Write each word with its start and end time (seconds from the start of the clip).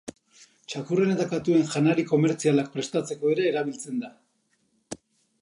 Txakurren 0.73 1.11
eta 1.15 1.27
katuen 1.33 1.67
janari 1.73 2.07
komertzialak 2.13 2.73
prestatzeko 2.79 3.35
ere 3.35 3.47
erabiltzen 3.53 4.03
da. 4.07 4.13